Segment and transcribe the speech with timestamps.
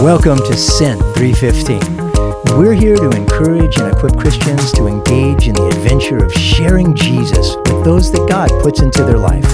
[0.00, 2.58] Welcome to Sent 315.
[2.58, 7.54] We're here to encourage and equip Christians to engage in the adventure of sharing Jesus
[7.56, 9.44] with those that God puts into their life.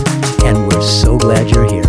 [0.45, 1.83] And we're so glad you're here.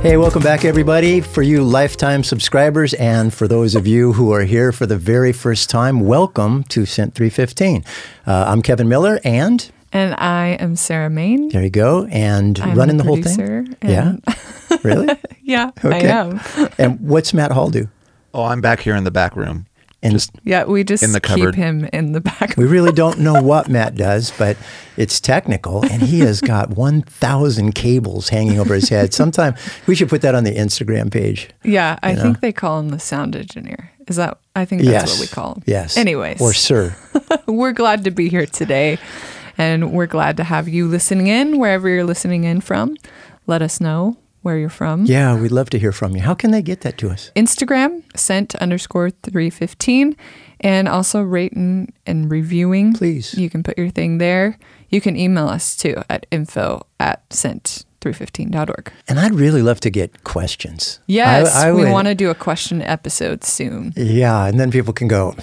[0.00, 1.20] Hey, welcome back, everybody.
[1.20, 5.32] For you lifetime subscribers, and for those of you who are here for the very
[5.32, 7.84] first time, welcome to Sent 315.
[8.26, 11.50] Uh, I'm Kevin Miller, and And I am Sarah Main.
[11.50, 13.36] there you go, and I'm running the the whole thing.
[13.36, 14.16] producer, Yeah,
[14.82, 15.08] really.
[15.44, 16.08] Yeah, I Okay.
[16.08, 16.40] am.
[16.78, 17.88] and what's Matt Hall do?
[18.32, 19.66] Oh, I'm back here in the back room.
[20.04, 21.54] And Just Yeah, we just In the keep cupboard.
[21.56, 22.54] him in the back.
[22.56, 24.56] We really don't know what Matt does, but
[24.96, 29.12] it's technical, and he has got 1,000 cables hanging over his head.
[29.12, 29.54] Sometime
[29.86, 31.50] we should put that on the Instagram page.
[31.64, 32.22] yeah, I know?
[32.22, 33.90] think they call him the sound engineer.
[34.08, 34.38] Is that?
[34.56, 35.18] I think that's yes.
[35.18, 35.62] what we call him.
[35.66, 35.96] Yes.
[35.96, 36.96] Anyways, Or sir.
[37.46, 38.98] we're glad to be here today,
[39.58, 42.96] and we're glad to have you listening in wherever you're listening in from.
[43.46, 45.04] Let us know where you're from.
[45.04, 46.22] Yeah, we'd love to hear from you.
[46.22, 47.30] How can they get that to us?
[47.36, 50.16] Instagram, sent underscore 315,
[50.60, 52.92] and also rating and reviewing.
[52.94, 53.34] Please.
[53.34, 54.58] You can put your thing there.
[54.90, 58.92] You can email us too at info at sent315.org.
[59.08, 61.00] And I'd really love to get questions.
[61.06, 63.92] Yes, I- I we want to do a question episode soon.
[63.96, 65.34] Yeah, and then people can go,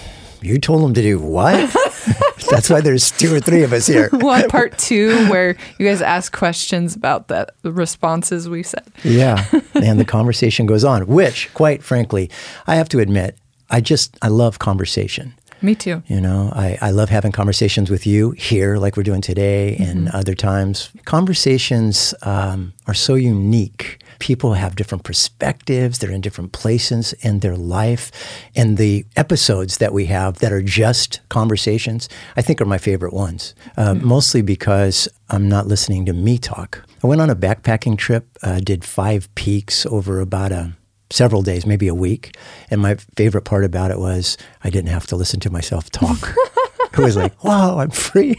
[0.42, 1.54] You told them to do what?
[2.50, 4.08] That's why there's two or three of us here.
[4.20, 8.84] We'll part two where you guys ask questions about the the responses we said.
[9.02, 12.30] Yeah, and the conversation goes on, which, quite frankly,
[12.66, 13.36] I have to admit,
[13.70, 15.34] I just, I love conversation.
[15.62, 16.02] Me too.
[16.06, 20.08] You know, I, I love having conversations with you here, like we're doing today, and
[20.08, 20.90] other times.
[21.04, 24.02] Conversations um, are so unique.
[24.20, 28.10] People have different perspectives, they're in different places in their life.
[28.56, 33.12] And the episodes that we have that are just conversations, I think are my favorite
[33.12, 36.82] ones, uh, mostly because I'm not listening to me talk.
[37.02, 40.76] I went on a backpacking trip, uh, did five peaks over about a
[41.10, 42.36] several days, maybe a week.
[42.70, 46.34] And my favorite part about it was I didn't have to listen to myself talk.
[46.92, 48.36] it was like, wow, I'm free.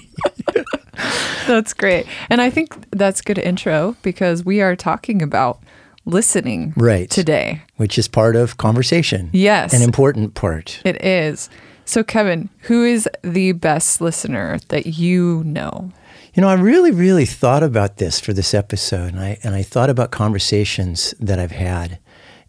[1.47, 2.05] That's great.
[2.29, 5.61] And I think that's good intro because we are talking about
[6.05, 7.09] listening Right.
[7.09, 7.63] today.
[7.77, 9.29] Which is part of conversation.
[9.33, 9.73] Yes.
[9.73, 10.79] An important part.
[10.85, 11.49] It is.
[11.85, 15.91] So, Kevin, who is the best listener that you know?
[16.33, 19.63] You know, I really, really thought about this for this episode, and I and I
[19.63, 21.99] thought about conversations that I've had,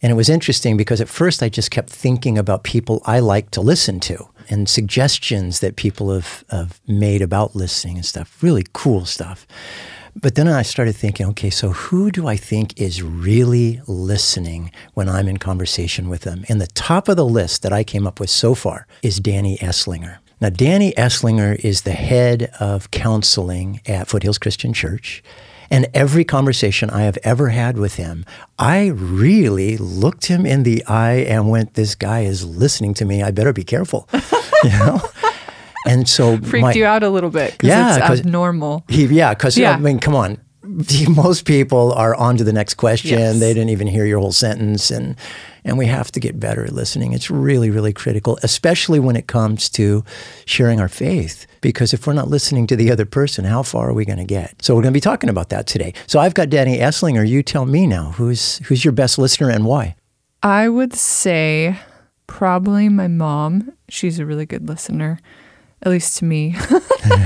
[0.03, 3.51] and it was interesting because at first I just kept thinking about people I like
[3.53, 8.43] to listen to and suggestions that people have, have made about listening and stuff.
[8.43, 9.47] Really cool stuff.
[10.15, 15.09] But then I started thinking, okay, so who do I think is really listening when
[15.09, 16.45] I'm in conversation with them?
[16.49, 19.57] And the top of the list that I came up with so far is Danny
[19.59, 20.19] Esslinger.
[20.41, 25.23] Now, Danny Esslinger is the head of counseling at Foothills Christian Church.
[25.73, 28.27] And every conversation I have ever had with him,
[28.59, 33.23] I really looked him in the eye and went, This guy is listening to me.
[33.23, 34.07] I better be careful.
[34.63, 35.01] you know?
[35.87, 38.85] And so Freaked my- you out a little bit because Yeah, it's abnormal.
[38.89, 39.73] he, yeah, because Yeah.
[39.73, 40.39] I mean, come on.
[41.09, 43.19] Most people are on to the next question.
[43.19, 43.39] Yes.
[43.39, 45.17] They didn't even hear your whole sentence, and
[45.65, 47.13] and we have to get better at listening.
[47.13, 50.05] It's really, really critical, especially when it comes to
[50.45, 51.47] sharing our faith.
[51.61, 54.25] Because if we're not listening to the other person, how far are we going to
[54.25, 54.63] get?
[54.63, 55.95] So we're going to be talking about that today.
[56.07, 57.29] So I've got Danny Esslinger.
[57.29, 59.97] You tell me now, who's who's your best listener and why?
[60.43, 61.79] I would say
[62.27, 63.73] probably my mom.
[63.89, 65.21] She's a really good listener,
[65.83, 66.55] at least to me.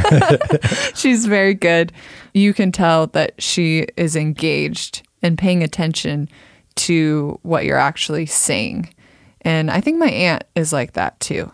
[0.95, 1.93] She's very good.
[2.35, 6.29] You can tell that she is engaged and paying attention
[6.77, 8.95] to what you're actually saying.
[9.43, 11.51] And I think my aunt is like that too.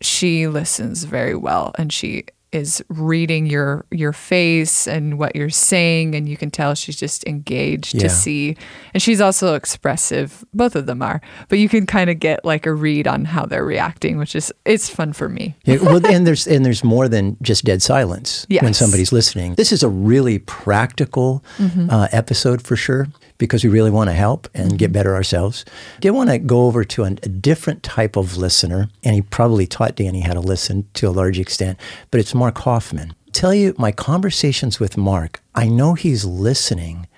[0.00, 6.14] She listens very well and she is reading your your face and what you're saying
[6.14, 8.02] and you can tell she's just engaged Yeah.
[8.02, 8.56] to see
[8.92, 12.66] and she's also expressive both of them are but you can kind of get like
[12.66, 16.26] a read on how they're reacting which is it's fun for me Yeah, well, and
[16.26, 19.54] there's and there's more than just dead silence when somebody's listening.
[19.54, 21.90] This is a really practical Mm-hmm.
[21.90, 23.08] uh, episode for sure
[23.44, 24.92] because we really want to help and get Mm-hmm.
[24.94, 25.64] better ourselves.
[26.00, 29.66] Did want to go over to an, a different type of listener, and he probably
[29.66, 31.78] taught Danny how to listen to a large extent,
[32.10, 33.14] but it's Mark Hoffman.
[33.32, 37.08] Tell you, my conversations with Mark, I know he's listening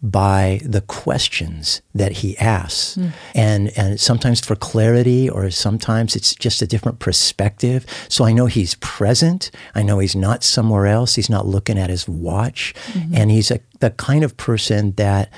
[0.00, 2.96] by the questions that he asks.
[3.34, 7.86] And, and sometimes for clarity, or sometimes it's just a different perspective.
[8.08, 9.50] So I know he's present.
[9.74, 11.16] I know he's not somewhere else.
[11.16, 12.72] He's not looking at his watch.
[13.12, 15.28] And he's a, the kind of person that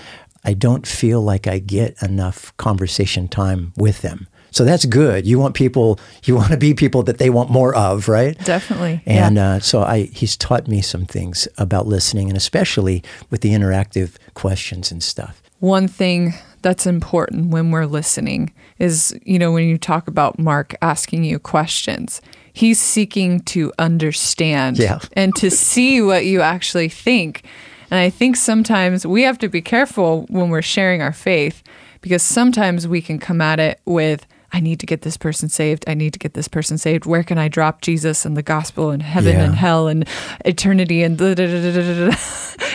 [0.47, 4.29] I don't feel like I get enough conversation time with them.
[4.53, 5.27] So that's good.
[5.27, 8.39] You want people, you want to be people that they want more of, right?
[8.45, 9.03] Definitely.
[9.05, 9.55] And yeah.
[9.57, 14.17] uh, so I, he's taught me some things about listening, and especially with the interactive
[14.33, 15.43] questions and stuff.
[15.59, 16.33] One thing
[16.63, 21.39] that's important when we're listening is, you know, when you talk about Mark asking you
[21.39, 22.23] questions,
[22.53, 25.01] he's seeking to understand Yeah.
[25.13, 27.45] and to see what you actually think.
[27.91, 31.63] And I think sometimes we have to be careful when we're sharing our faith
[32.01, 35.85] because sometimes we can come at it with, I need to get this person saved.
[35.87, 37.07] I need to get this person saved.
[37.07, 39.45] Where can I drop Jesus and the gospel and heaven Yeah.
[39.45, 40.07] and hell and
[40.45, 42.17] eternity and da, da, da, da, da, da, da.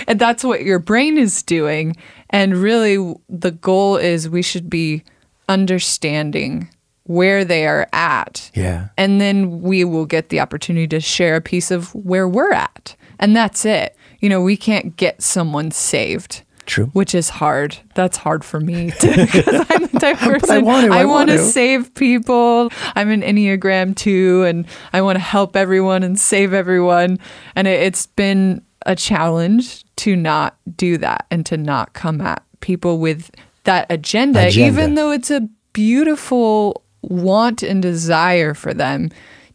[0.08, 1.96] and that's what your brain is doing.
[2.30, 5.04] And really, the goal is we should be
[5.50, 6.70] understanding
[7.06, 8.52] where they are at.
[8.54, 8.90] Yeah.
[8.98, 12.96] And then we will get the opportunity to share a piece of where we're at.
[13.20, 13.96] And that's it.
[14.22, 16.44] You know, we can't get someone saved.
[16.68, 16.86] True.
[16.94, 17.78] Which is hard.
[17.96, 20.64] That's hard for me because I'm the type person.
[20.64, 21.44] want to, I want want to to.
[21.44, 22.70] save people.
[22.96, 27.18] I'm an Enneagram too, and I want to help everyone and save everyone.
[27.56, 32.44] And it, it's been a challenge to not do that and to not come at
[32.62, 33.32] people with
[33.66, 34.68] that agenda, Agenda.
[34.68, 39.10] even though it's a beautiful want and desire for them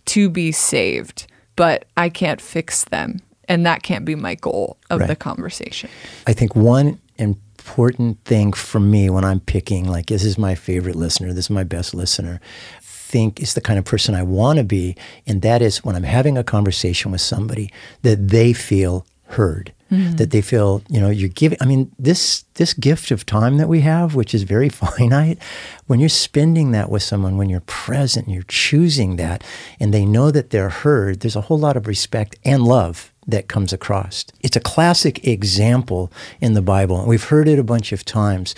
[0.06, 1.26] to be saved.
[1.54, 3.20] But I can't fix them.
[3.48, 5.90] And that can't be my goal of the conversation.
[6.26, 10.96] I think one important thing for me when I'm picking, like, this is my favorite
[10.96, 12.40] listener, this is my best listener,
[12.80, 14.96] think is the kind of person I want to be.
[15.26, 17.72] And that is when I'm having a conversation with somebody
[18.02, 19.72] that they feel heard.
[19.90, 20.16] Mm-hmm.
[20.16, 21.58] That they feel, you know, you're giving.
[21.60, 25.38] I mean, this this gift of time that we have, which is very finite,
[25.86, 29.44] when you're spending that with someone, when you're present, you're choosing that,
[29.78, 31.20] and they know that they're heard.
[31.20, 34.24] There's a whole lot of respect and love that comes across.
[34.40, 36.98] It's a classic example in the Bible.
[36.98, 38.54] and We've heard it a bunch of times.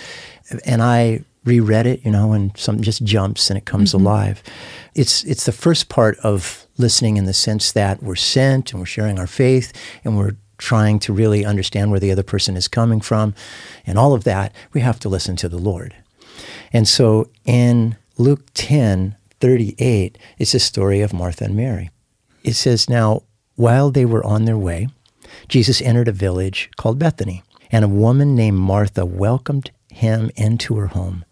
[0.65, 4.07] And I reread it, you know, and something just jumps and it comes mm-hmm.
[4.07, 4.43] alive.
[4.95, 8.87] It's it's the first part of listening in the sense that we're sent and we're
[8.87, 9.73] sharing our faith
[10.05, 13.35] and we're trying to really understand where the other person is coming from
[13.87, 15.95] and all of that, we have to listen to the Lord.
[16.73, 21.91] And so in Luke 10, 38, it's a story of Martha and Mary.
[22.43, 23.23] It says, Now,
[23.59, 24.87] while they were on their way,
[25.49, 30.87] Jesus entered a village called Bethany, and a woman named Martha welcomed him into her
[30.87, 31.25] home.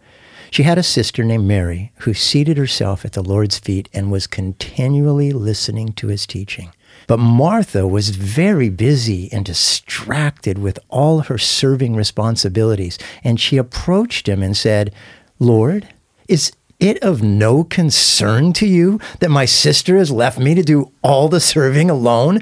[0.50, 4.26] She had a sister named Mary who seated herself at the Lord's feet and was
[4.26, 6.72] continually listening to his teaching.
[7.06, 14.28] But Martha was very busy and distracted with all her serving responsibilities, and she approached
[14.28, 14.92] him and said,
[15.38, 15.88] Lord,
[16.26, 16.52] is
[16.88, 21.28] it of no concern to you that my sister has left me to do all
[21.28, 22.40] the serving alone?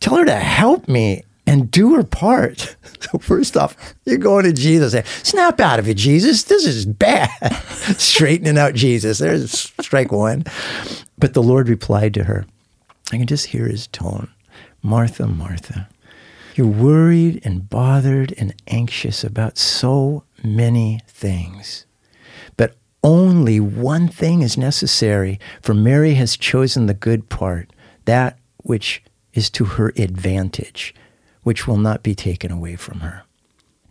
[0.00, 2.76] Tell her to help me and do her part.
[2.98, 6.44] So first off, you're going to Jesus and snap out of it, Jesus.
[6.44, 7.28] This is bad.
[7.98, 9.18] Straightening out Jesus.
[9.18, 10.44] There's strike one.
[11.18, 12.46] But the Lord replied to her,
[13.12, 14.28] I can just hear his tone.
[14.82, 15.88] Martha, Martha,
[16.56, 21.86] you're worried and bothered and anxious about so many things.
[22.56, 27.72] But only one thing is necessary, for Mary has chosen the good part,
[28.04, 29.00] that which
[29.32, 30.92] is to her advantage,
[31.44, 33.22] which will not be taken away from her.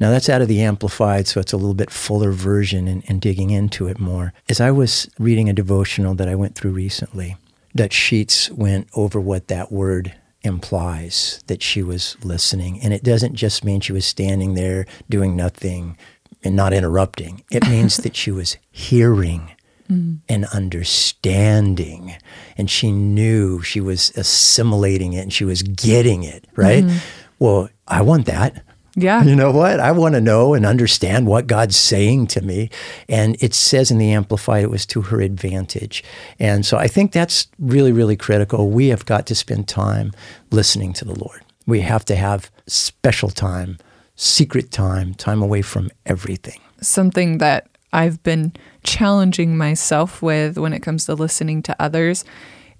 [0.02, 3.22] Now, that's out of the Amplified, so it's a little bit fuller version and, and
[3.22, 4.34] digging into it more.
[4.50, 7.38] As I was reading a devotional that I went through recently,
[7.74, 12.82] Dutch Sheets went over what that word implies that she was listening.
[12.82, 15.98] And it doesn't just mean she was standing there doing nothing
[16.46, 19.52] and not interrupting, it means that she was hearing
[19.90, 20.20] mm.
[20.30, 22.16] and understanding.
[22.58, 26.84] And she knew she was assimilating it and she was getting it, right?
[26.84, 26.98] Mm-hmm.
[27.40, 28.64] Well, I want that.
[28.98, 29.24] Yeah.
[29.24, 29.82] You know what?
[29.82, 32.70] I want to know and understand what God's saying to me.
[33.10, 36.02] And it says in the Amplified it was to her advantage.
[36.40, 38.70] And so I think that's really, really critical.
[38.70, 40.14] We have got to spend time
[40.50, 41.42] listening to the Lord.
[41.68, 43.80] We have to have special time,
[44.15, 46.60] secret time, time away from everything.
[46.81, 48.53] something that I've been
[48.84, 52.25] challenging myself with when it comes to listening to others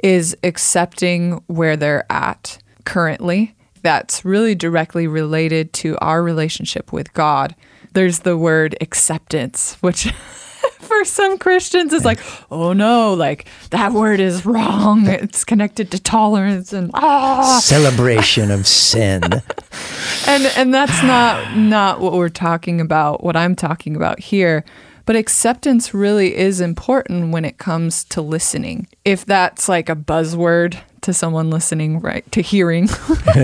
[0.03, 3.55] is accepting where they're at currently.
[3.81, 7.55] That's really directly related to our relationship with God.
[7.93, 10.13] There's the word acceptance, which
[10.79, 12.19] for some Christians is like,
[12.51, 15.07] oh no, like that word is wrong.
[15.07, 19.22] It's connected to tolerance and ah Celebration of sin.
[20.27, 24.63] and and that's not not what we're talking about what i'm talking about here
[25.05, 30.77] but acceptance really is important when it comes to listening if that's like a buzzword
[31.01, 32.88] to someone listening right to hearing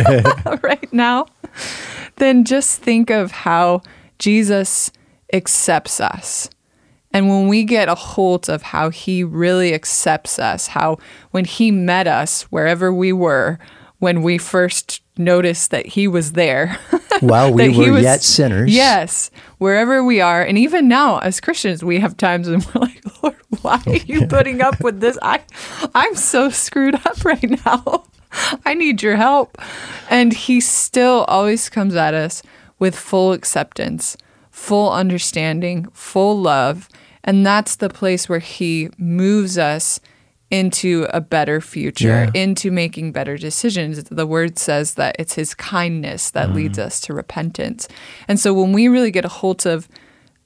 [0.63, 1.25] right now
[2.17, 3.81] then just think of how
[4.19, 4.91] jesus
[5.33, 6.49] accepts us
[7.13, 10.97] and when we get a hold of how he really accepts us, how
[11.31, 13.59] when he met us wherever we were,
[13.99, 16.77] when we first noticed that he was there,
[17.19, 18.73] While we were was- yet sinners.
[18.73, 23.01] Yes, wherever we are, and even now as Christians, we have times when we're like,
[23.23, 25.17] Lord, why are you putting up with this?
[25.21, 25.41] I,
[25.93, 28.05] I'm so screwed up right now.
[28.65, 29.57] I need your help,
[30.09, 32.41] and He still always comes at us
[32.79, 34.15] with full acceptance,
[34.49, 36.87] full understanding, full love,
[37.23, 39.99] and that's the place where He moves us
[40.51, 42.41] into a better future, Yeah.
[42.41, 44.03] into making better decisions.
[44.03, 46.57] The word says that it's his kindness that mm-hmm.
[46.57, 47.87] leads us to repentance.
[48.27, 49.87] And so when we really get a hold of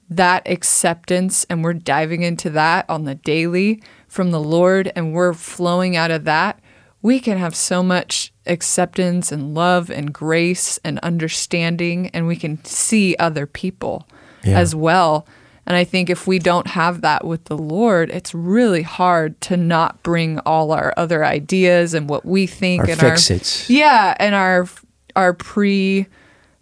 [0.08, 5.34] that acceptance and we're diving into that on the daily from the Lord and we're
[5.34, 6.60] flowing out of that,
[7.02, 12.64] we can have so much acceptance and love and grace and understanding and we can
[12.64, 14.08] see other people
[14.44, 14.60] Yeah.
[14.60, 15.26] as well.
[15.68, 19.58] And I think if we don't have that with the Lord, it's really hard to
[19.58, 23.70] not bring all our other ideas and what we think Our and fix-its.
[23.70, 24.68] our yeah, and our
[25.16, 26.06] our pre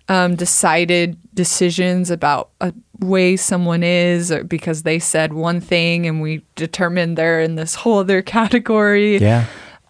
[0.09, 6.21] um, decided decisions about a way someone is, or because they said one thing and
[6.21, 9.17] we determined they're in this whole other category.
[9.17, 9.45] Yeah.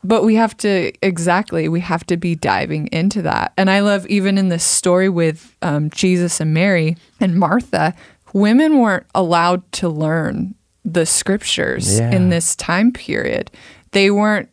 [0.05, 3.53] But we have to exactly we have to be diving into that.
[3.57, 7.93] And I love even in this story with um, Jesus and Mary and Martha,
[8.33, 12.11] women weren't allowed to learn the scriptures Yeah.
[12.11, 13.49] in this time period.
[13.91, 14.49] They weren't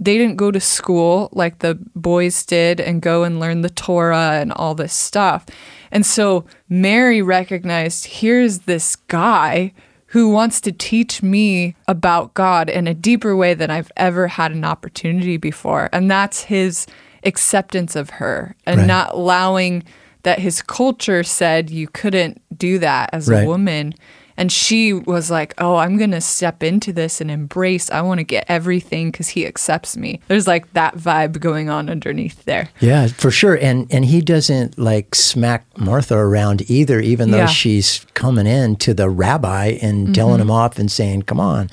[0.00, 4.32] they didn't go to school like the boys did and go and learn the Torah
[4.40, 5.46] and all this stuff.
[5.92, 9.72] And so Mary recognized here's this guy
[10.06, 14.50] who wants to teach me about God in a deeper way than I've ever had
[14.50, 15.88] an opportunity before.
[15.92, 16.86] And that's his
[17.24, 18.86] acceptance of her and Right.
[18.86, 19.84] not allowing
[20.26, 23.44] that his culture said you couldn't do that as Right.
[23.44, 23.94] a woman.
[24.36, 27.90] And she was like, Oh, I'm going to step into this and embrace.
[27.90, 30.20] I want to get everything because he accepts me.
[30.28, 32.68] There's like that vibe going on underneath there.
[32.80, 33.54] Yeah, for sure.
[33.54, 37.46] And and he doesn't like smack Martha around either, even though Yeah.
[37.46, 40.12] she's coming in to the rabbi and Mm-hmm.
[40.12, 41.70] telling him off and saying, "Come on."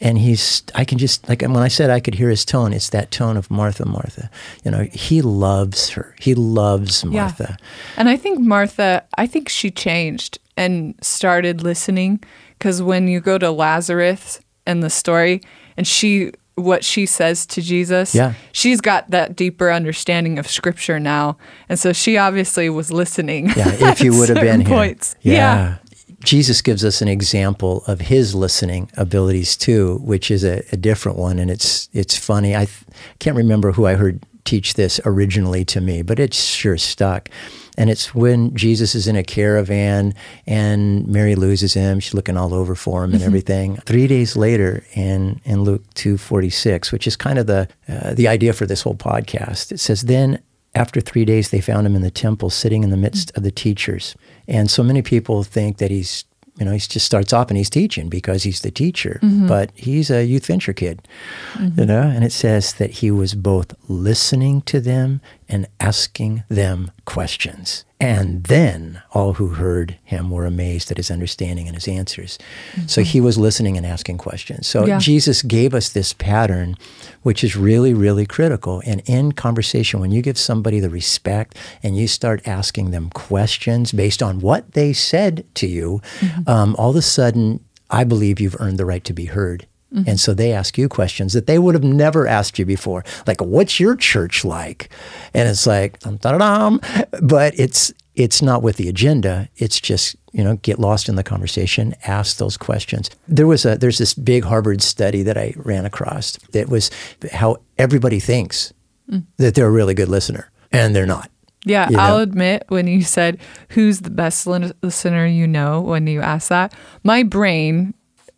[0.00, 2.90] And he's I can just like when I said I could hear his tone, it's
[2.90, 4.30] that tone of Martha, Martha.
[4.64, 6.14] You know, he loves her.
[6.20, 7.56] He loves Martha.
[7.96, 12.22] And I think Martha, I think she changed and started listening
[12.58, 15.40] because when you go to Lazarus and the story,
[15.76, 18.34] and she, what she says to Jesus, Yeah.
[18.52, 21.36] she's got that deeper understanding of scripture now.
[21.68, 23.48] And so she obviously was listening.
[23.56, 24.76] Yeah, if you would have been certain here.
[24.76, 25.16] Points.
[25.20, 25.76] Yeah.
[26.24, 31.18] Jesus gives us an example of his listening abilities too, which is a, a different
[31.18, 32.56] one, and it's it's funny.
[32.56, 32.78] I th-
[33.18, 37.28] can't remember who I heard teach this originally to me, but it's sure stuck.
[37.76, 40.14] And it's when Jesus is in a caravan
[40.46, 42.00] and Mary loses him.
[42.00, 43.76] She's looking all over for him and everything.
[43.78, 48.14] Three days later, in in Luke two forty six, which is kind of the uh,
[48.14, 50.38] the idea for this whole podcast, it says then
[50.76, 53.50] after three days, they found him in the temple, sitting in the midst of the
[53.52, 54.16] teachers.
[54.48, 56.24] And so many people think that he's,
[56.56, 59.48] you know, he just starts off and he's teaching because he's the teacher, mm-hmm.
[59.48, 61.06] but he's a youth venture kid,
[61.54, 61.84] you mm-hmm.
[61.84, 62.02] know.
[62.02, 67.84] And it says that he was both listening to them and asking them questions.
[68.00, 72.38] And then all who heard him were amazed at his understanding and his answers.
[72.86, 74.66] So he was listening and asking questions.
[74.66, 74.98] So Yeah.
[74.98, 76.76] Jesus gave us this pattern,
[77.22, 78.82] which is really, really critical.
[78.84, 83.92] And in conversation, when you give somebody the respect and you start asking them questions
[83.92, 86.02] based on what they said to you,
[86.46, 87.60] um, all of a sudden,
[87.90, 89.66] I believe you've earned the right to be heard.
[89.94, 90.10] Mm-hmm.
[90.10, 93.04] And so they ask you questions that they would have never asked you before.
[93.26, 94.90] Like, what's your church like?
[95.32, 96.80] And it's like, dum, dum, dum,
[97.22, 99.48] but it's it's not with the agenda.
[99.56, 103.10] It's just, you know, get lost in the conversation, ask those questions.
[103.28, 106.90] There was a there's this big Harvard study that I ran across that was
[107.32, 108.72] how everybody thinks
[109.10, 109.24] mm.
[109.36, 111.30] that they're a really good listener and they're not.
[111.64, 112.02] Yeah, You know?
[112.02, 113.38] I'll admit when you said
[113.70, 117.94] who's the best listener you know when you asked that, my brain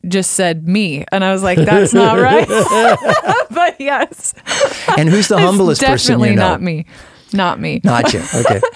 [0.09, 2.47] just said me, and I was like, "That's not right."
[3.51, 4.35] but yes,
[4.97, 6.49] And who's the humblest person definitely you know?
[6.51, 6.87] not me,
[7.33, 7.81] not me.
[7.85, 8.23] Not you.
[8.35, 8.61] Okay.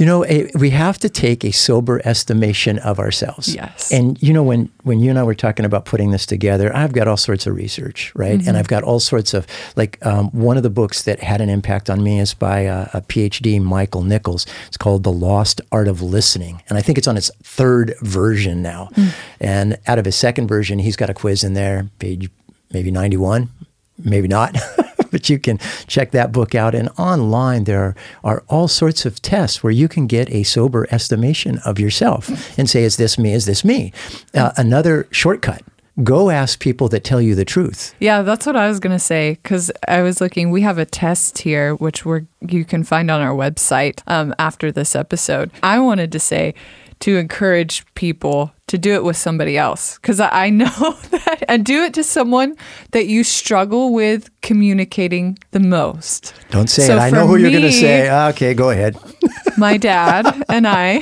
[0.00, 3.54] you know, eh, we have to take a sober estimation of ourselves.
[3.54, 3.92] Yes.
[3.92, 6.94] And you know, when when you and I were talking about putting this together, I've
[6.94, 8.38] got all sorts of research, right?
[8.38, 8.48] Mm-hmm.
[8.48, 11.50] And I've got all sorts of like um, one of the books that had an
[11.50, 14.46] impact on me is by uh, a PhD, Michael Nichols.
[14.68, 18.62] It's called The Lost Art of Listening, and I think it's on its third version
[18.62, 18.88] now.
[18.94, 19.14] Mm.
[19.38, 22.30] And out of his second version, he's got a quiz in there, page
[22.72, 23.50] maybe ninety one,
[23.98, 24.56] maybe not.
[25.10, 26.74] but you can check that book out.
[26.74, 30.86] And online, there are, are all sorts of tests where you can get a sober
[30.90, 33.32] estimation of yourself and say, is this me?
[33.32, 33.92] Is this me?
[34.34, 35.62] Uh, another shortcut
[36.04, 37.94] go ask people that tell you the truth.
[37.98, 40.50] Yeah, that's what I was gonna say because I was looking.
[40.50, 44.72] We have a test here, which we're you can find on our website um, after
[44.72, 45.50] this episode.
[45.62, 46.54] I wanted to say
[47.00, 50.66] to encourage people to do it with somebody else because I know
[51.10, 52.56] that and do it to someone
[52.92, 56.34] that you struggle with communicating the most.
[56.50, 57.00] Don't say So it.
[57.00, 58.08] I know who you're going to say.
[58.08, 58.96] Ah, okay, go ahead.
[59.58, 61.00] My dad and I,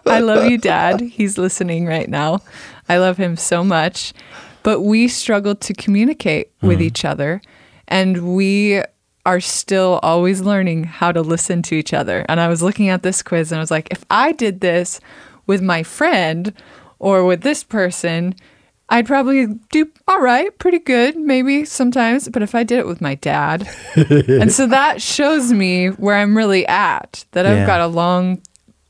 [0.06, 1.00] I love you, Dad.
[1.00, 2.40] He's listening right now.
[2.88, 4.12] I love him so much.
[4.62, 6.86] But we struggle to communicate with mm-hmm.
[6.86, 7.42] each other.
[7.86, 8.82] And we
[9.26, 12.26] are still always learning how to listen to each other.
[12.28, 15.00] And I was looking at this quiz and I was like, if I did this
[15.46, 16.52] with my friend
[16.98, 18.34] or with this person,
[18.88, 22.28] I'd probably do all right, pretty good, maybe sometimes.
[22.28, 26.36] But if I did it with my dad, and so that shows me where I'm
[26.36, 27.66] really at, that I've Yeah.
[27.66, 28.40] got a long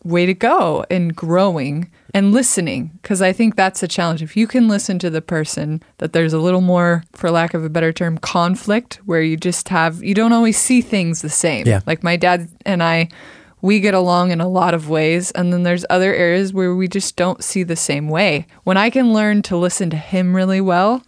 [0.02, 2.90] way to go in growing and listening.
[3.02, 4.20] Because I think that's a challenge.
[4.22, 7.64] If you can listen to the person, that there's a little more, for lack of
[7.64, 11.66] a better term, conflict where you just have, you don't always see things the same.
[11.66, 11.80] Yeah.
[11.86, 13.08] Like my dad and I,
[13.64, 15.30] we get along in a lot of ways.
[15.30, 18.46] And then there's other areas where we just don't see the same way.
[18.64, 21.02] When I can learn to listen to him really well,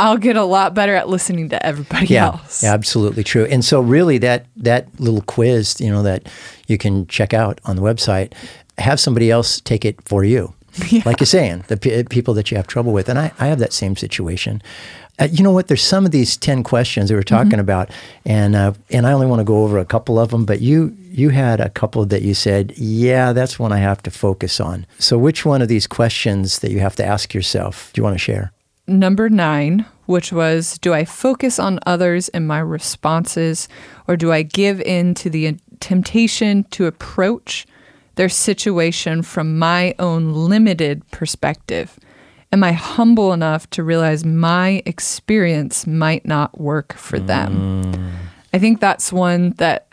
[0.00, 2.64] I'll get a lot better at listening to everybody Yeah, else.
[2.64, 3.44] absolutely true.
[3.44, 6.28] And so, really, that that little quiz, you know, that
[6.66, 8.32] you can check out on the website,
[8.78, 10.52] have somebody else take it for you.
[11.04, 13.58] Like you're saying, the p- people that you have trouble with, and I, I have
[13.60, 14.62] that same situation.
[15.20, 15.68] Uh, you know what?
[15.68, 17.90] There's some of these ten questions that we're talking about,
[18.24, 20.44] and uh, and I only want to go over a couple of them.
[20.44, 24.10] But you you had a couple that you said, yeah, that's one I have to
[24.10, 24.86] focus on.
[24.98, 28.14] So, which one of these questions that you have to ask yourself do you want
[28.14, 28.52] to share?
[28.90, 33.68] number nine, which was Do I focus on others in my responses,
[34.06, 37.66] or do I give in to the temptation to approach
[38.16, 41.98] their situation from my own limited perspective?
[42.52, 47.84] Am I humble enough to realize my experience might not work for them?
[47.84, 48.12] Mm.
[48.52, 49.86] I think that's one that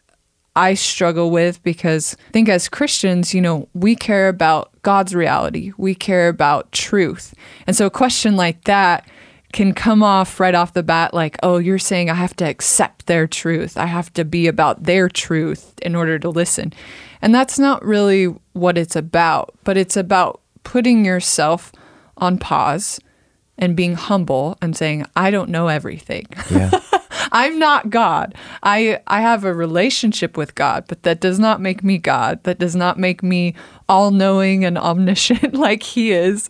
[0.55, 5.71] I struggle with because I think as Christians, you know, we care about God's reality,
[5.77, 7.35] we care about truth.
[7.67, 9.07] And so a question like that
[9.53, 13.05] can come off right off the bat like, oh, you're saying I have to accept
[13.05, 13.77] their truth.
[13.77, 16.73] I have to be about their truth in order to listen.
[17.21, 21.71] And that's not really what it's about, but it's about putting yourself
[22.17, 22.99] on pause
[23.57, 26.25] and being humble and saying, I don't know everything.
[26.51, 26.71] Yeah.
[27.31, 28.35] I'm not God.
[28.63, 32.43] I I have a relationship with God, but that does not make me God.
[32.43, 33.53] That does not make me
[33.89, 36.49] all-knowing and omniscient like he is.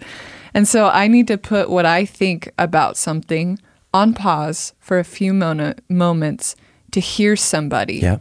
[0.54, 3.60] And so I need to put what I think about something
[3.94, 6.56] on pause for a few mo- moments
[6.92, 7.98] to hear somebody.
[7.98, 8.20] Yeah.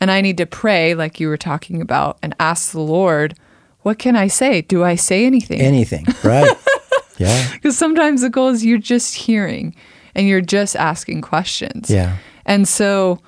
[0.00, 3.38] And I need to pray like you were talking about and ask the Lord,
[3.80, 4.62] what can I say?
[4.62, 5.60] Do I say anything?
[5.60, 6.56] Anything, right?
[7.18, 7.50] yeah.
[7.54, 9.74] Because sometimes the goal is you're just hearing
[10.14, 11.90] and you're just asking questions.
[11.90, 12.16] Yeah.
[12.44, 13.20] And so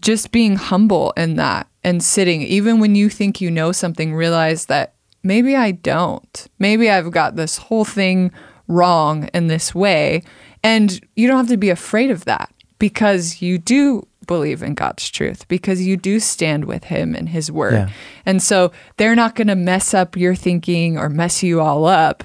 [0.00, 4.66] just being humble in that and sitting, even when you think you know something, realize
[4.66, 6.46] that maybe I don't.
[6.58, 8.32] Maybe I've got this whole thing
[8.68, 10.22] wrong in this way.
[10.62, 15.10] And you don't have to be afraid of that because you do believe in God's
[15.10, 17.74] truth, because you do stand with Him and His word.
[17.74, 17.90] Yeah.
[18.24, 22.24] And so they're not going to mess up your thinking or mess you all up.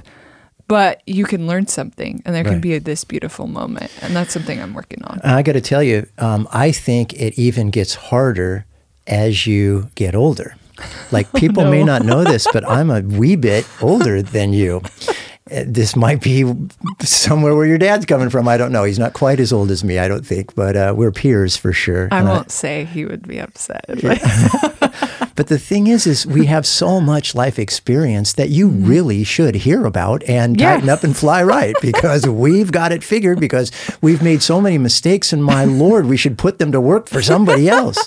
[0.69, 2.61] But you can learn something, and there can Right.
[2.61, 5.19] be this beautiful moment, and that's something I'm working on.
[5.23, 8.65] I got to tell you, um, I think it even gets harder
[9.07, 10.55] as you get older.
[11.11, 11.97] Like people may no.
[11.97, 14.81] not know this, but I'm a wee bit older than you.
[15.51, 16.45] Uh, This might be
[17.01, 18.47] somewhere where your dad's coming from.
[18.47, 18.83] I don't know.
[18.83, 21.73] He's not quite as old as me, I don't think, but uh, we're peers for
[21.73, 22.07] sure.
[22.11, 23.85] I Uh, won't say he would be upset.
[25.35, 29.55] But the thing is, is we have so much life experience that you really should
[29.55, 30.65] hear about and Mm-hmm.
[30.67, 34.77] Tighten up and fly right because we've got it figured because we've made so many
[34.77, 37.97] mistakes and my Lord, we should put them to work for somebody else.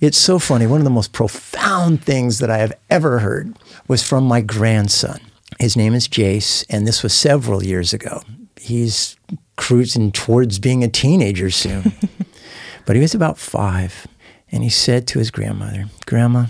[0.00, 0.66] It's so funny.
[0.66, 3.54] One of the most profound things that I have ever heard
[3.88, 5.20] was from my grandson.
[5.62, 8.22] His name is Jace, and this was several years ago.
[8.60, 9.14] He's
[9.56, 11.92] cruising towards being a teenager soon.
[12.84, 14.08] But he was about five,
[14.50, 16.46] and he said to his grandmother, Grandma,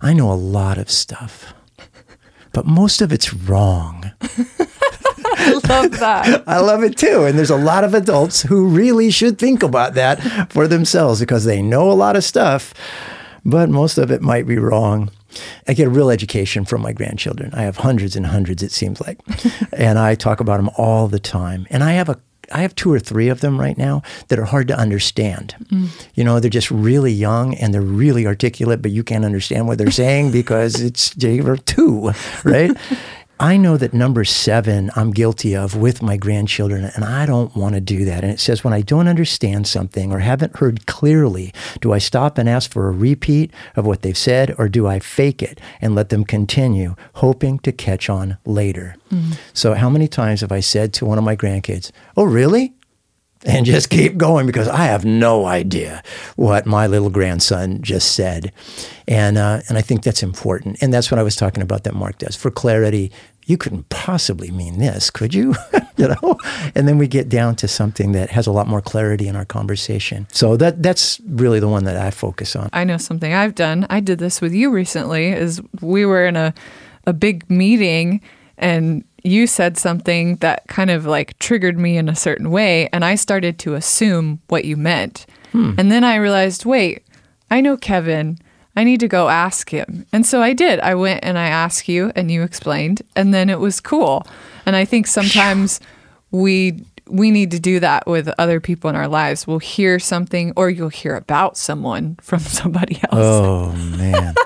[0.00, 1.54] I know a lot of stuff,
[2.52, 4.10] but most of it's wrong.
[4.20, 6.42] I love that.
[6.48, 7.22] I love it too.
[7.22, 11.44] And there's a lot of adults who really should think about that for themselves because
[11.44, 12.74] they know a lot of stuff,
[13.44, 15.08] but most of it might be wrong.
[15.68, 17.52] I get a real education from my grandchildren.
[17.54, 19.20] I have hundreds and hundreds, it seems like.
[19.72, 21.66] and I talk about them all the time.
[21.70, 24.44] And I have a I have two or three of them right now that are
[24.44, 25.54] hard to understand.
[25.66, 25.88] Mm.
[26.14, 29.78] You know, they're just really young and they're really articulate, but you can't understand what
[29.78, 32.12] they're saying because it's they were two,
[32.44, 32.76] right?
[33.40, 37.74] I know that number seven, I'm guilty of with my grandchildren, and I don't want
[37.74, 38.22] to do that.
[38.22, 42.38] And it says, when I don't understand something or haven't heard clearly, do I stop
[42.38, 45.94] and ask for a repeat of what they've said, or do I fake it and
[45.94, 48.94] let them continue, hoping to catch on later?
[49.10, 49.32] Mm-hmm.
[49.52, 52.74] So, how many times have I said to one of my grandkids, Oh, really?
[53.44, 56.02] And just keep going because I have no idea
[56.36, 58.52] what my little grandson just said,
[59.08, 61.94] and uh, and I think that's important, and that's what I was talking about that
[61.94, 63.12] Mark does for clarity.
[63.44, 65.56] You couldn't possibly mean this, could you?
[65.96, 66.36] you know,
[66.76, 69.44] and then we get down to something that has a lot more clarity in our
[69.44, 70.28] conversation.
[70.30, 72.70] So that that's really the one that I focus on.
[72.72, 73.86] I know something I've done.
[73.90, 75.28] I did this with you recently.
[75.28, 76.54] Is we were in a
[77.06, 78.20] a big meeting
[78.58, 83.04] and you said something that kind of like triggered me in a certain way and
[83.04, 85.26] I started to assume what you meant.
[85.52, 85.74] Hmm.
[85.78, 87.04] And then I realized, wait,
[87.50, 88.38] I know Kevin.
[88.74, 90.06] I need to go ask him.
[90.12, 90.80] And so I did.
[90.80, 94.26] I went and I asked you and you explained and then it was cool.
[94.64, 95.80] And I think sometimes
[96.30, 99.46] we we need to do that with other people in our lives.
[99.46, 103.12] We'll hear something or you'll hear about someone from somebody else.
[103.12, 104.34] Oh man.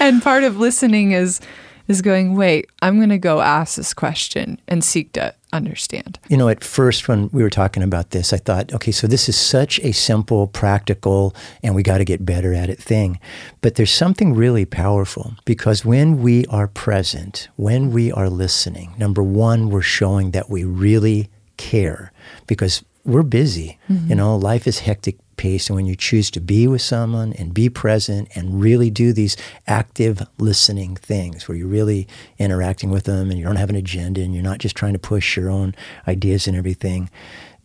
[0.00, 1.40] And part of listening is
[1.88, 6.18] is going, wait, I'm going to go ask this question and seek to understand.
[6.28, 9.28] You know, at first when we were talking about this, I thought, okay, so this
[9.28, 13.20] is such a simple, practical, and we got to get better at it thing.
[13.60, 19.22] But there's something really powerful because when we are present, when we are listening, number
[19.22, 22.12] one, we're showing that we really care
[22.46, 23.78] because we're busy.
[23.88, 24.14] You mm-hmm.
[24.14, 28.28] know, life is hectic And when you choose to be with someone and be present
[28.36, 32.06] and really do these active listening things where you're really
[32.38, 35.00] interacting with them and you don't have an agenda and you're not just trying to
[35.00, 35.74] push your own
[36.06, 37.10] ideas and everything,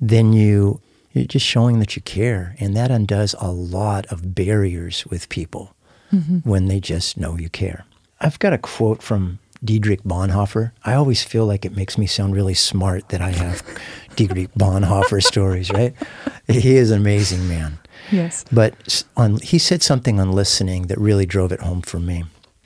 [0.02, 0.82] then you,
[1.14, 2.56] you're just showing that you care.
[2.60, 5.76] And that undoes a lot of barriers with people
[6.12, 6.38] mm-hmm.
[6.50, 7.86] when they just know you care.
[8.20, 10.72] I've got a quote from Dietrich Bonhoeffer.
[10.84, 13.64] I always feel like it makes me sound really smart that I have
[14.16, 15.96] Dietrich Bonhoeffer stories, right?
[16.48, 17.80] He is an amazing man.
[18.12, 18.46] Yes.
[18.52, 22.24] But on, he said something on listening that really drove it home for me.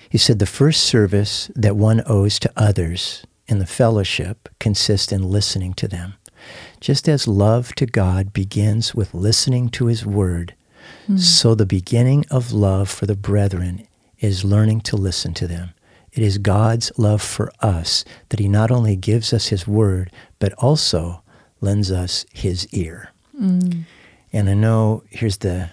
[0.10, 5.24] He said the first service that one owes to others in the fellowship consists in
[5.24, 6.16] listening to them.
[6.80, 10.56] Just as love to God begins with listening to his word,
[11.06, 11.18] hmm.
[11.18, 13.88] so the beginning of love for the brethren
[14.20, 15.74] is learning to listen to them.
[16.13, 20.54] It is God's love for us that he not only gives us his word, but
[20.54, 21.21] also
[21.62, 23.12] lends us his ear.
[23.39, 23.86] And
[24.50, 25.69] I know here's the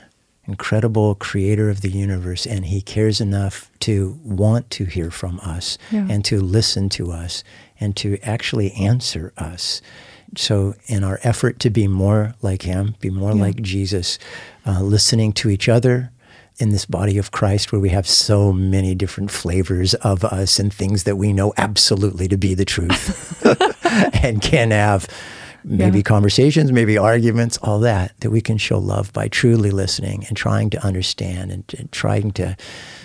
[0.46, 5.76] incredible creator of the universe, and he cares enough to want to hear from us
[5.90, 6.06] Yeah.
[6.08, 7.44] and to listen to us
[7.78, 9.82] and to actually answer us.
[10.36, 13.42] So, in our effort to be more like him, be more Yeah.
[13.42, 14.18] like Jesus,
[14.66, 16.10] uh, listening to each other
[16.58, 20.72] in this body of Christ where we have so many different flavors of us and
[20.72, 23.44] things that we know absolutely to be the truth
[24.24, 25.06] and can have
[25.64, 26.02] maybe Yeah.
[26.02, 30.70] conversations, maybe arguments, all that, that we can show love by truly listening and trying
[30.70, 32.56] to understand and, and trying to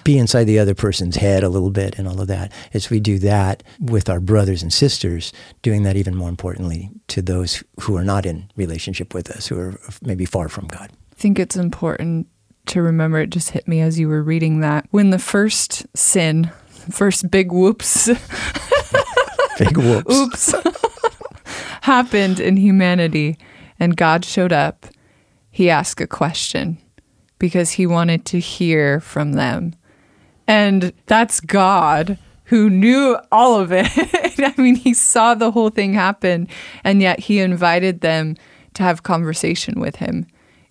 [0.03, 2.51] be inside the other person's head a little bit and all of that.
[2.73, 7.21] As we do that with our brothers and sisters, doing that even more importantly to
[7.21, 10.89] those who are not in relationship with us, who are maybe far from God.
[11.11, 12.27] I think it's important
[12.67, 14.87] to remember it just hit me as you were reading that.
[14.91, 16.51] When the first sin,
[16.89, 18.07] first big whoops
[19.59, 20.13] Big whoops.
[20.53, 20.55] oops
[21.81, 23.37] happened in humanity
[23.79, 24.87] and God showed up,
[25.51, 26.77] he asked a question
[27.39, 29.75] because he wanted to hear from them.
[30.47, 33.87] And that's God who knew all of it.
[34.39, 36.47] I mean, he saw the whole thing happen
[36.83, 38.35] and yet he invited them
[38.73, 40.25] to have conversation with him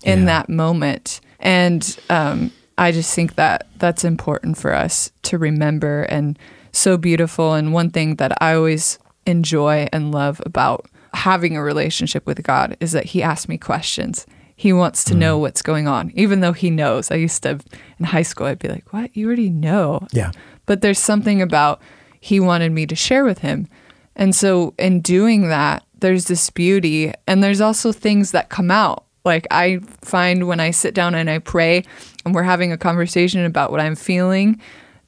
[0.04, 0.24] in Yeah.
[0.26, 1.20] that moment.
[1.42, 6.38] And um, I just think that that's important for us to remember and
[6.70, 7.54] so beautiful.
[7.54, 12.76] And one thing that I always enjoy and love about having a relationship with God
[12.80, 14.26] is that He asks me questions.
[14.56, 17.10] He wants to know what's going on, even though He knows.
[17.10, 17.60] I used to,
[17.98, 19.14] in high school, I'd be like, What?
[19.16, 20.06] You already know.
[20.12, 20.30] Yeah.
[20.66, 21.82] But there's something about
[22.20, 23.68] He wanted me to share with Him.
[24.14, 29.04] And so in doing that, there's this beauty and there's also things that come out.
[29.24, 31.84] Like I find when I sit down and I pray
[32.24, 34.60] and we're having a conversation about what I'm feeling,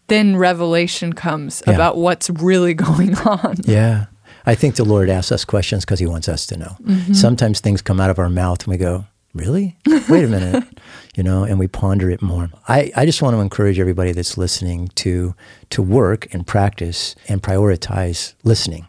[0.08, 1.74] then revelation comes Yeah.
[1.74, 3.56] about what's really going on.
[3.64, 4.06] Yeah.
[4.46, 6.76] I think the Lord asks us questions because he wants us to know.
[6.82, 7.14] Mm-hmm.
[7.14, 9.76] Sometimes things come out of our mouth and we go, Really?
[10.08, 10.62] Wait a minute.
[11.16, 12.50] you know, and we ponder it more.
[12.68, 15.34] I, I just want to encourage everybody that's listening to
[15.70, 18.86] to work and practice and prioritize listening.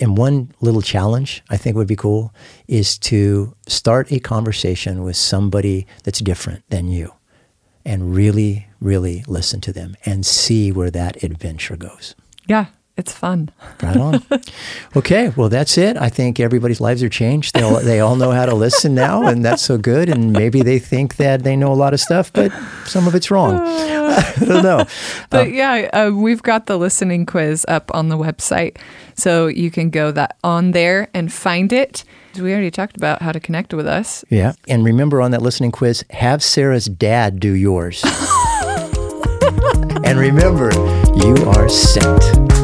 [0.00, 2.34] And one little challenge I think would be cool
[2.66, 7.12] is to start a conversation with somebody that's different than you
[7.84, 12.14] and really, really listen to them and see where that adventure goes.
[12.46, 12.66] Yeah,
[13.00, 13.48] It's fun.
[13.82, 14.22] Right on.
[14.96, 15.96] okay, well that's it.
[15.96, 17.54] I think everybody's lives are changed.
[17.54, 20.10] They all, they all know how to listen now, and that's so good.
[20.10, 22.52] And maybe they think that they know a lot of stuff, but
[22.84, 23.58] some of it's wrong.
[23.58, 24.84] I don't know.
[25.30, 28.76] But um, yeah, uh, we've got the listening quiz up on the website,
[29.14, 32.04] so you can go that on there and find it.
[32.36, 34.26] We already talked about how to connect with us.
[34.28, 38.04] Yeah, and remember on that listening quiz, have Sarah's dad do yours.
[40.04, 40.70] and remember,
[41.16, 42.59] you are sent.